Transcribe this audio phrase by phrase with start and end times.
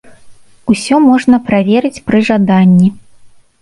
[0.75, 2.95] Усё можна праверыць пры жаданні.